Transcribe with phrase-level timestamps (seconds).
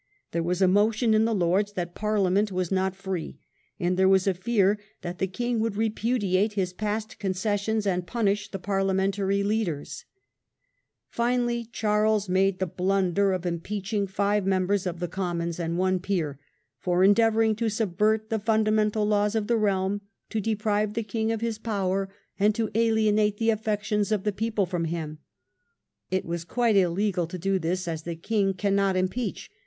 [0.31, 3.37] There was a motion fti the Lords that Parliament was not free,
[3.79, 8.49] and there was a fear that the king would repudiate his past concessions and punish
[8.49, 10.05] the Parliamentary leaders.
[11.11, 11.43] 38 CIVIL WAR IMMINENT.
[11.45, 16.39] Finally Charles made the blunder of impeaching five niembers of the Commons and one peer
[16.79, 21.31] "for endeavour ing to subvert the fundamental laws of the realm, to deprive the king
[21.31, 22.09] of his power,
[22.39, 25.19] and to alienate the affec tions of the people from him".
[26.09, 29.51] It was quite illegal to do this, as the king cannot impeach.